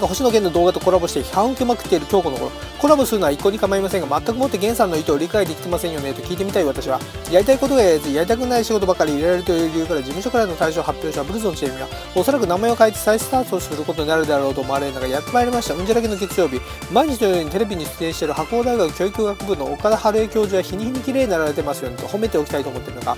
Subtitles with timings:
[0.00, 6.98] が星野源の動画とコラボして批判を受けまくっている今日この頃コラボするのは一向に構いませんが全くもって源さんの意図を理解できてませんよねと聞いてみたい私は
[7.30, 16.60] やりたいことがやらずやりたくない仕事ばかり入れられるという理由から事務所からの対象を発表者ブルズのチームはおそらく名前を変えて再スタートすることになるだろうと思われる中やってまいりましたうんじゃらけの月曜日
[16.92, 23.16] 毎日のようにテレビに出演している白鴎大学教育学部の岡田春江教授は日に日に綺麗になられてますよねと褒めておきたいと思っているのが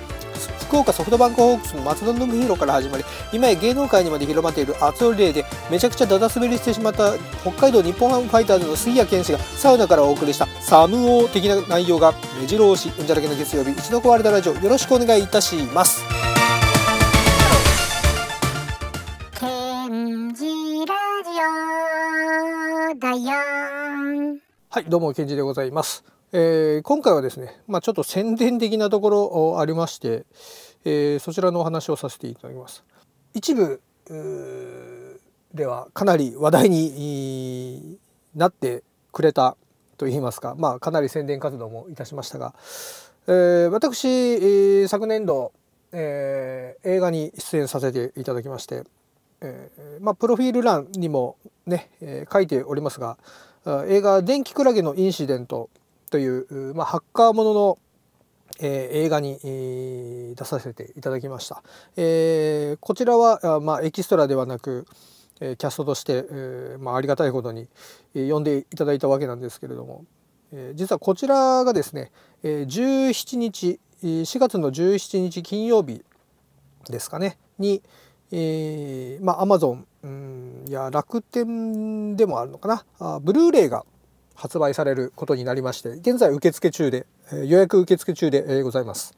[0.73, 7.12] 福岡ソフトバンクホークスの松田信弘から始まり今や芸能界にまで広まっている熱い例でめちゃくちゃダダ滑りしてしまった
[7.43, 16.03] 北海道日本ハムファイターズの杉谷拳士がサウナからお送りしたサムオー的な内容が目白押しうんじゃらけの月曜日一度壊れたラジオよろしくお願いいたします。
[24.70, 26.03] はいどうもケンジでございます
[26.34, 30.25] えー、今回はですね、まあ、ちょっと宣伝的なところありまして、
[30.83, 32.83] えー、そちらのお話をさせていただきます。
[33.34, 33.83] 一部
[35.53, 37.98] ではかなり話題に
[38.34, 39.58] なってくれた
[39.98, 42.55] といいますか、まあ、かなり宣伝活動もいたしましたが、
[43.27, 45.53] えー、私、えー、昨年度、
[45.92, 48.84] えー、映画に出演させていただきまして、
[49.42, 53.19] えーまあ、プロフィール欄にもね、えー、書いておりますが
[53.86, 55.69] 映画「電気クラゲのインシデント」
[56.13, 57.79] という、まあ、ハッカーものの、
[58.61, 61.63] えー、映画に、えー、出させていただきました。
[61.97, 64.87] えー、こちらは、まあ、エキストラではなく、
[65.41, 67.67] えー、キャストとして、えーまあ、ありがたいことに、
[68.15, 70.05] えー、呼んでいただいたわけなんですけれども、
[70.53, 76.05] えー、実はこちらがですね、えー、17日4月の17日金曜日
[76.91, 77.83] ですかねに、
[78.31, 83.87] えー、まあアマゾンや楽天でもあるのかなあブルーレイが
[84.43, 89.17] 発売されることになりまして現在受付中で、予約受付中で、ございます。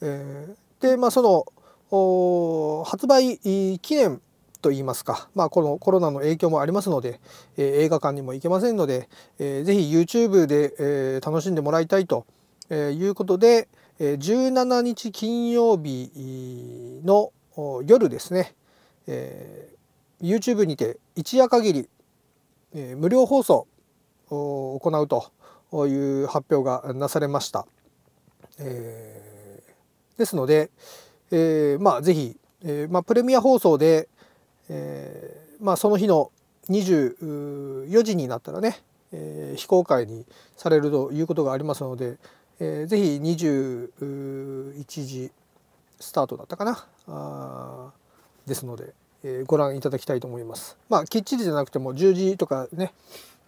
[0.00, 1.46] でまあそ
[1.90, 3.38] の発売
[3.78, 4.20] 記念
[4.62, 7.20] といいますか、まあ、このコロナの影響もありますので、
[7.56, 9.08] 映画館にも行けませんので、
[9.38, 12.26] えー、ぜひ YouTube で、楽しんでもらいたいと
[12.68, 13.68] いうことで、
[14.00, 16.10] え、17日金曜日
[17.04, 17.32] の
[17.86, 18.56] 夜ですね、
[19.06, 19.68] え、
[20.20, 21.88] YouTube にて一夜限り
[22.74, 23.66] 無料放送
[24.28, 27.66] 行うという発表がなされました。
[28.58, 30.70] えー、ですので、
[31.30, 34.08] えー、まあ是非、えー、まあ、プレミア放送で、
[34.68, 36.32] えー、まあ、その日の
[36.68, 38.80] 24時になったらね、
[39.12, 42.18] え非公開にされるということがありますので、
[42.60, 45.32] えー、ぜひ21時
[46.00, 46.86] スタートだったかな？
[47.06, 47.92] あ
[48.46, 50.76] ですので、えー、ご覧いただきたいと思います。
[50.88, 52.92] まあきっちりじゃなくても10時とかね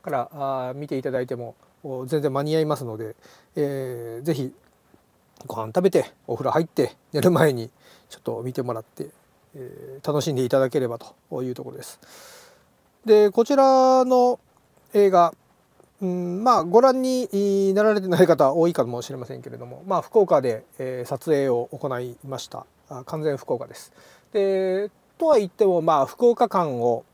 [0.03, 1.55] から見ていただいても
[2.07, 3.17] 全然間に合いますので、
[3.57, 4.53] えー、ぜひ
[5.47, 7.71] ご飯食べてお風呂入って寝る前に
[8.09, 9.09] ちょっと見てもらって、
[9.55, 12.01] えー、楽しんでいただければというところです。
[13.05, 14.39] でこちらの
[14.93, 15.35] 映画
[16.03, 22.67] うん、まあご覧になられてない方多いかもしれませんけれども、まあ、福岡で、えー、撮影を行いました
[23.05, 23.93] 完全福岡です。
[24.33, 27.05] でとは言ってもまあ福岡感を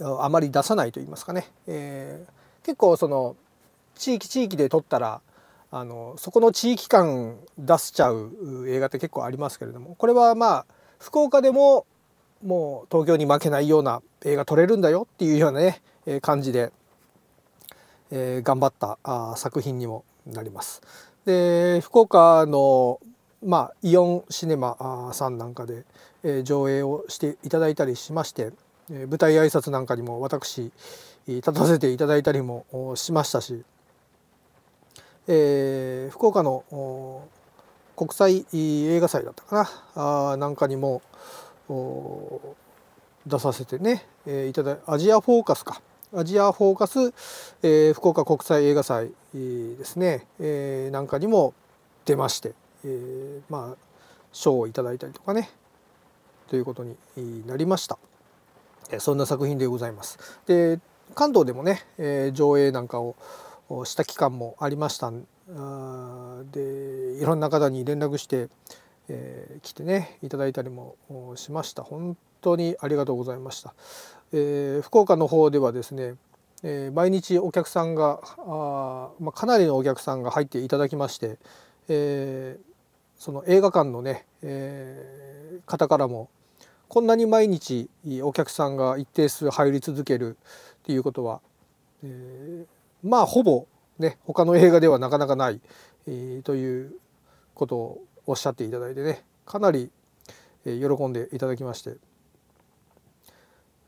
[0.00, 3.36] あまり出さないと言いますかね、えー、結構その
[3.94, 5.20] 地域地域で撮ったら
[5.70, 10.66] あのそこの地域感出しちゃう映画って結構ありますけれどもこれはまあ
[10.98, 11.86] 福岡でも
[12.44, 15.82] もう東京に負けないような映画撮れるんだよっていうようなね
[16.22, 16.72] 感じで、
[18.10, 20.82] えー、頑張ったあ作品にもなります。
[21.26, 22.98] で福岡の
[23.42, 25.84] まあ、イオンシネマさんなんかで、
[26.22, 28.52] え上映をしていただいたりしまして、
[28.90, 30.72] 舞台挨拶なんかにも私
[31.26, 32.64] 立たせていただいたりも
[32.96, 33.62] しましたし、
[35.28, 37.22] えー、福岡の
[37.96, 41.02] 国際映画祭だったかなあなんかにも
[43.26, 45.80] 出させてね、えー、いただアジアフォーカスか。
[46.12, 47.14] アジアフォーカス、
[47.62, 51.54] えー、福岡国際映画祭ですね、えー、なんかにも
[52.04, 52.54] 出まして、
[52.84, 53.76] えー、まあ
[54.32, 55.48] 賞をいただいたりとかね
[56.48, 56.96] ということに
[57.46, 57.96] なりました。
[58.98, 60.18] そんな作品でございます。
[60.46, 60.80] で
[61.14, 63.14] 関東でもね、えー、上映なんかを
[63.84, 65.20] した期間もありましたで
[67.20, 68.48] いろんな方に連絡して、
[69.08, 70.96] えー、来てねいただいたりも
[71.36, 71.82] しました。
[71.82, 73.74] 本当にありがとうございました、
[74.32, 76.14] えー、福岡の方ではですね
[76.62, 81.38] えー、毎日お客さんがあ、まあ、かなりのお客さんが入っていただきまして、
[81.88, 82.62] えー、
[83.18, 86.28] その映画館のね、えー、方からも
[86.90, 87.88] こんなに毎日
[88.24, 90.36] お客さんが一定数入り続ける
[90.82, 91.40] っていうことは、
[92.02, 93.68] えー、まあほぼ
[94.00, 95.60] ね他の映画ではなかなかない、
[96.08, 96.94] えー、という
[97.54, 99.92] ことをおっしゃっていただいてねかなり
[100.64, 102.09] 喜んでいただきまして。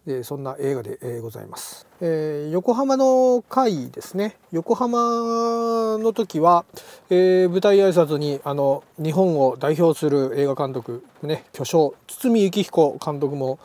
[0.06, 4.37] でそんな映画で、え、ございます、え横浜の会ですね。
[4.50, 6.64] 横浜の時は、
[7.08, 13.60] え舞台挨拶にあの日本を代表する映画監督ね巨匠堤幸彦監督も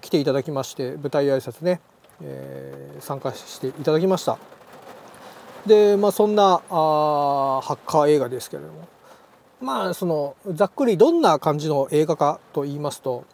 [0.00, 1.80] 来ていただきまして舞台挨拶ね、
[2.22, 4.38] えー参加していただきました。
[5.66, 8.88] でまあそんなあハッカー映画ですけれども。
[9.60, 13.24] まあそのざっくりどんな感じの映画かと言いますと、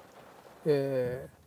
[0.64, 1.41] えー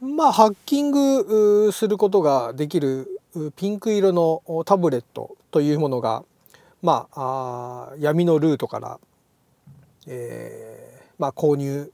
[0.00, 3.20] まあハッキングすることができる
[3.56, 6.24] ピンク色のタブレットというものが
[6.80, 8.98] まああ闇のルートから、
[10.06, 11.92] えーまあ、購入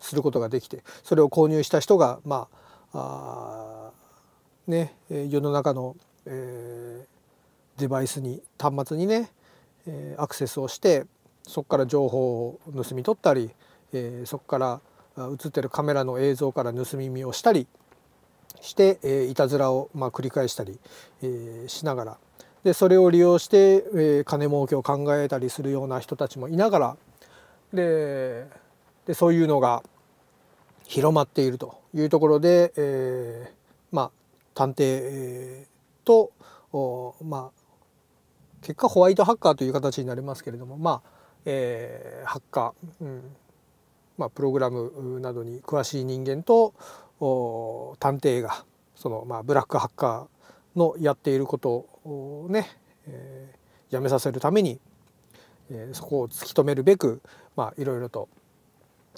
[0.00, 2.46] することができてそれを購入した人がま
[2.92, 5.96] ああね世の中の、
[6.26, 7.18] えー
[7.78, 9.30] デバイスに端末にね、
[10.16, 11.04] アクセスをして
[11.44, 13.52] そこから情報を盗み取ったり、
[13.92, 14.80] えーそこから
[15.26, 17.66] 映ってるカメラの映像から盗み見をしたり
[18.60, 20.78] して、えいたずらを、ま、繰り返したり、
[21.22, 22.18] えしながら。
[22.64, 26.96] でそれを利用して、え金儲けを考えたりするような人たちもいながら。
[27.72, 28.46] で
[29.06, 29.82] でそういうのが
[30.84, 33.52] 広まっているというところで、え
[33.90, 34.10] まあ
[34.54, 35.66] 探偵
[36.04, 36.32] と
[37.22, 37.58] まあ
[38.60, 41.10] 結果ホワイトハッカーという形になりますけれどもまあ、
[41.44, 43.22] えーハッカー、うん。
[44.18, 46.74] まあ、プログラムなどに詳しい人間と
[48.00, 52.68] 探偵がその、まあ、ブラックハッカーのやっていることをね、
[53.06, 53.58] えー
[53.90, 54.78] やめさせるために、
[55.70, 57.22] えーそこを突き止めるべく、
[57.56, 58.28] まあ、いろいろと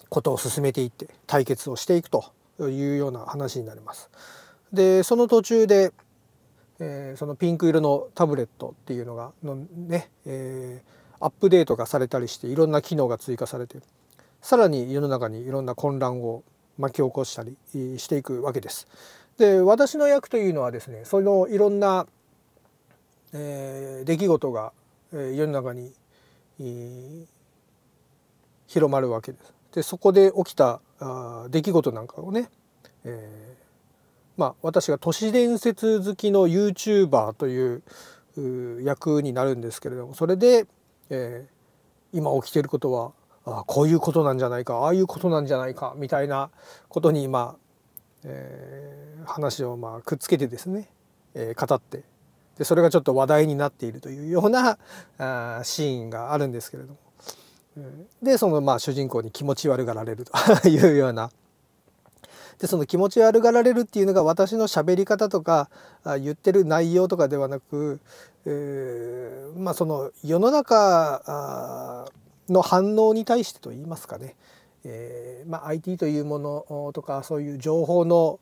[0.09, 4.11] ことを進めていって対決をしていくというような話になります。
[4.73, 5.93] でその途中で、
[6.79, 13.79] えーそのピンク色のタブレットっていうのがのね、えーアップデートがされたりしていろんな機能が追加されて
[14.43, 16.43] さらに世の中にいろんな混乱を
[16.79, 17.57] 巻き起こしたり
[17.99, 18.87] していくわけです。
[19.39, 22.07] で私の役というのはですねそのいろんな、
[23.33, 24.73] えー出来事が、
[25.13, 25.93] えー世の中に、
[26.61, 27.25] えー
[28.67, 29.53] 広まるわけです。
[29.75, 32.49] でそこで起きたあ出来事なんかをね、
[33.05, 33.61] えー
[34.37, 37.83] まあ私が都市伝説好きの YouTuber という
[38.37, 40.67] う役になるんですけれどもそれで、
[41.11, 41.61] えー
[42.13, 43.13] 今起きていることは
[43.47, 46.51] あこういうことなんじゃないかああいうことなんじゃないかみたいな
[46.89, 47.59] ことにまあ、
[48.25, 50.89] えー話をまあくっつけてですね、
[51.35, 52.03] えー語って
[52.59, 54.79] でそれがちょっと話題になっているというような
[55.19, 56.97] あーシーンがあるんですけれども、
[58.23, 60.33] でそのまあ主人公に気持ち悪がられると
[60.69, 61.31] いうような。
[62.59, 65.71] でその気持ち悪がられるっていうのが私の喋り方とか
[66.05, 68.01] 言ってる内容とかではなく、
[68.45, 72.05] えーまあその世の中あ
[72.51, 74.35] の反応に対してといいますかね、
[74.85, 78.41] えーまあ、IT というものとかそういう情報の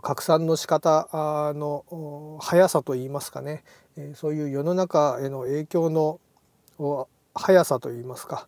[0.00, 1.08] 拡散の仕方
[1.54, 3.64] の速さといいますかね、
[4.14, 6.20] そういう世の中への影響の
[7.34, 8.46] 速さといいますか。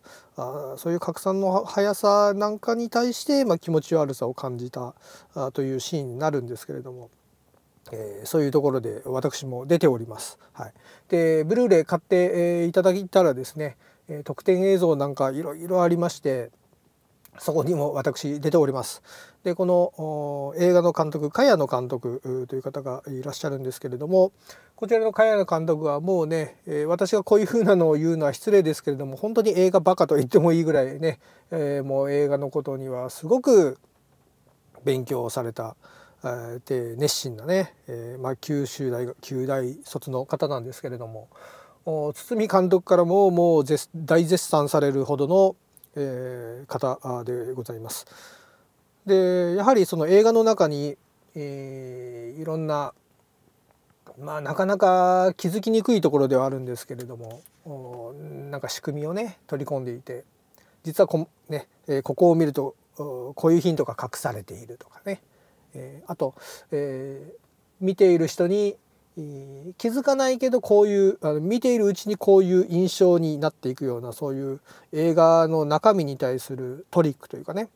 [0.77, 4.93] そういう拡散の速さなんかに対して、まあ、気持ち悪さを感じた
[5.53, 7.09] というシーンになるんですけれども、
[7.91, 10.39] えーそういうところで私も出ております。
[10.53, 10.73] はい、
[11.09, 12.15] でブルーレイ買って、
[12.61, 13.75] えーいただいたらですね、
[14.09, 16.51] え特典映像なんかいろいろありまして
[17.37, 19.01] そこにも私出ております。
[19.43, 24.31] でこの映画の監督茅野監督という方がいらっしゃるんですけれども
[24.75, 31.19] こちらの茅野監督はもうね、え私がこういうふうなのを言うのは失礼ですけれども本当に映画バカと言ってもいいぐらいね、
[31.51, 33.77] えもう映画のことにはすごく
[34.83, 35.77] 勉強された、
[36.65, 41.29] で熱心なね、えまあ、九州大学九大卒の方なんですけれども
[41.85, 45.55] 堤監督からももう絶大絶賛されるほどの、
[45.95, 48.07] えー方でございます。
[49.05, 50.97] でやはりその映画の中に、
[51.35, 52.93] えーいろんな
[54.19, 60.23] まあなかなか気づきにくいところではあるんですけれどもおなんか仕組みをね取り込んでいて
[60.83, 65.21] 実はこ,、ねえーここを見るとこういうヒントが隠されているとかね、
[65.75, 66.33] えーあと、
[66.71, 67.45] えー
[67.81, 68.77] 見ている人に
[69.17, 77.69] え気づかないけどこういうあの見ているうちにこういう印象になっていくようなそういう映画の中身に対するトリックというかね。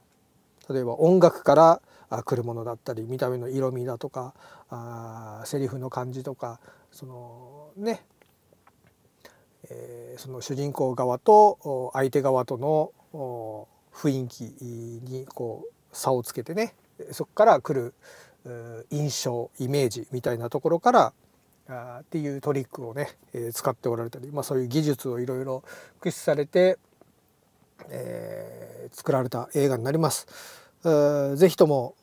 [0.69, 1.81] 例えば音楽から
[2.24, 4.36] 来るものだったり見た目の色味だとか
[4.69, 6.60] あセリフの感じとか
[6.91, 8.03] そのね、
[9.69, 12.91] えーその主人公側と相手側との
[13.93, 16.75] 雰囲気にこう差をつけてね
[17.13, 17.93] そこから来る
[18.91, 21.13] 印象イメージみたいなところから
[22.01, 25.63] っていうトリックをね、えー使っておられたり、まあ、そういう技術をいろいろ
[25.99, 26.77] 駆使されて、
[27.89, 30.27] えー作られた映画になります。
[31.35, 31.95] ぜひとも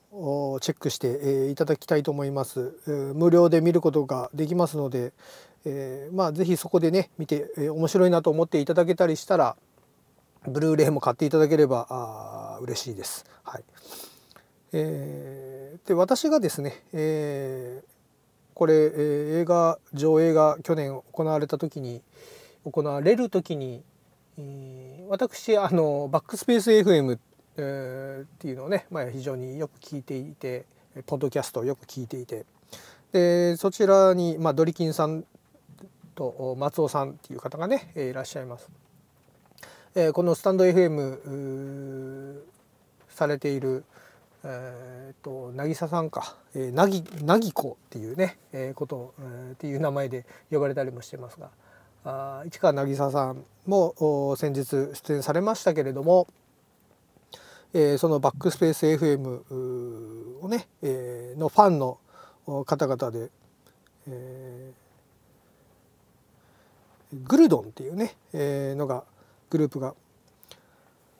[0.60, 2.72] チェックして、いただきたいと思います
[3.14, 5.12] 無料で見ることができますので、
[5.64, 9.56] えー、まあ是非そこでね見て、えー、面白いなと思っていただけたりしたら
[10.46, 13.26] ブルーレイも買っていただければあ嬉しいです。
[13.42, 13.64] はい
[14.72, 17.95] えー、で私がですね、えー、
[18.56, 22.00] これ、えー、映画上映が去年行われた時に
[22.64, 23.82] 行われる時に、
[24.38, 27.18] えー、私あのバックスペース FM
[27.58, 30.66] えー、っていうのをね、まあ、非常によく聞いていて
[31.06, 32.44] ポッドキャストをよく聞いていて
[33.12, 35.24] でそちらに、まあ、ドリキンさん
[36.14, 38.68] と松尾さんっていう方がねいらっしゃいます。
[39.94, 42.42] えー、このスタンド FM
[43.08, 43.84] されている、
[44.48, 51.50] えーと、渚さんか、えー、なぎなぎこっていうね、えー、こと、えー、っていう名前で呼ばれたりもしてますが。
[52.08, 56.28] あ市川渚さんも先日出演されましたけれども、
[57.74, 61.98] えー、そのバックスペース FM をね、えー、のファンの
[62.64, 63.28] 方々で、
[64.08, 69.02] えー、グルドンっていうね、えー、のが
[69.50, 69.94] グループが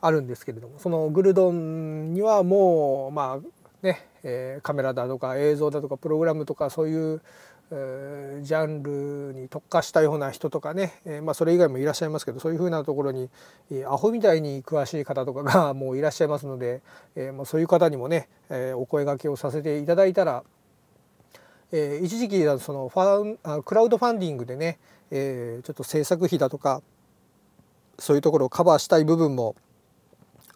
[0.06, 7.22] あるんですけれどもそのグルドンにはもうまあね、え、カメラだとか映像だとかプログラムとかそういう、
[7.68, 13.28] ジャンルに特化したような人とかね、え、まあ、それ以外もいらっしゃいますけどそういうふうなところに、
[13.72, 16.80] えアホみたいに詳しい方とかが もういらっしゃいますので、
[17.16, 20.44] えま、そういう方にもね、えお声がけをさせていただいたら、
[21.72, 24.78] え一時期そのファンクラウドファンディングでね、
[25.10, 26.82] えちょっと制作費だとか
[27.98, 29.56] そういうところをカバーしたい部分も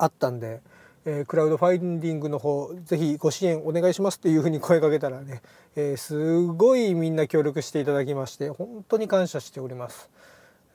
[0.01, 0.61] あったんで、
[1.05, 5.43] えー、クラウドファインディングの方ぜひご支援お願いしますっていうふうに声かけたらね、
[5.77, 10.11] えー、すごいみんな協力していただきまして本当に感謝しております。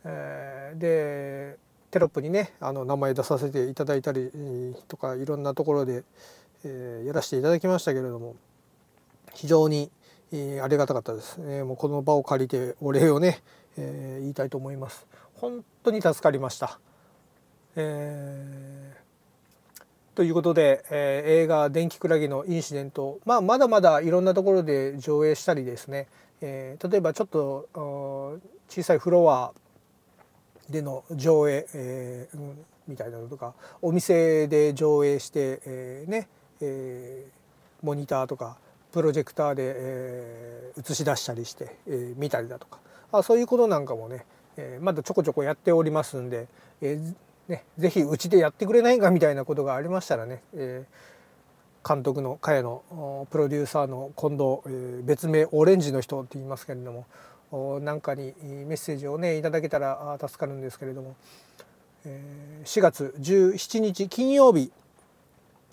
[0.04, 1.58] えー、で
[1.90, 4.32] テロップにねあの名前出させていただいたり
[4.88, 6.04] とかいろんなところで、
[6.64, 8.36] えー、やらせていただきましたけれども
[9.34, 9.90] 非常に、
[10.32, 13.42] えー、ありがたかったです、えー、もうこの場を借りてお礼をね、
[13.78, 15.08] えー、言いたいと思います。
[15.36, 16.80] 本当に助かりました、
[17.76, 18.65] えー
[20.16, 26.08] ということで、えー、映画「電気クラゲのインシデント」まあ、まだまだいろんなところで上映したりですね、
[26.40, 27.68] えー、例えばちょっと
[28.70, 29.54] 小さいフロア
[30.70, 32.54] での上映、えー、
[32.88, 36.30] みたいなのとかお店で上映して、えー、ね、
[36.62, 38.58] えー、モニターとか
[38.94, 42.80] プロジェクターで、えー、映し出したりして、えー、見たりだとか。
[43.12, 44.26] あそういうことなんかもね、
[44.58, 46.48] えー、まだちょこちょこやっておりますんで、
[46.82, 47.16] えー、
[47.48, 61.16] ね、ぜひうちでやってくれないかみたいなことがありましたらね、えー、監督の茅のプロデューサーの近藤、えー、別名オレンジの人って言いますけれどもなんかにメッセージをねいただけたら助かるんですけれども、
[62.06, 64.72] えー、4月17日金曜日、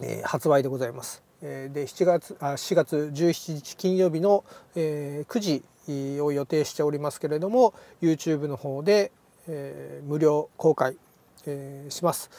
[0.03, 1.23] えー、発売でございます。
[1.41, 4.45] で7月あ4月17日金曜日の、
[4.77, 9.11] えー、9時を予定しておりますけれども YouTube の方で、
[9.49, 10.97] えー、無料公開
[11.47, 12.31] えー、します。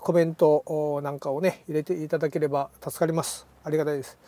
[0.00, 3.46] コメントなんかをね入れていただければ助かります。
[3.64, 4.18] ありがたいです、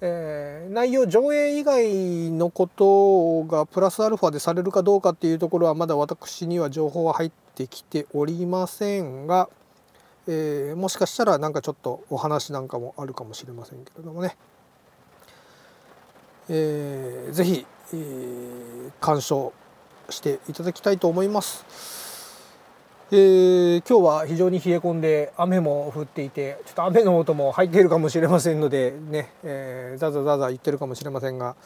[0.00, 9.48] えー、内容上映以外のことがプラスアルファでされるかどうかっていうところはまだ私には情報は入ってきておりませんが、
[10.26, 14.36] えー、もしかしたらなんかちょっとお話なんかもあるかもしれませんけれどもね、
[16.48, 19.52] えー、ぜひ、えー、鑑賞
[20.08, 22.07] していただきたいと思います。
[23.10, 31.56] えー、今日は非常に冷え込んで雨も降っていてちょっと雨の音も入っているかもしれませんのでね、えー、ザザザザ言ってるかもしれませんが、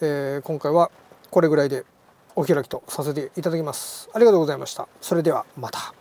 [0.00, 0.92] えー、今回は
[1.30, 1.84] これぐらいで
[2.36, 4.08] お開きとさせていただきます。
[4.14, 4.86] ありがとうございました。
[5.00, 5.97] それではまた。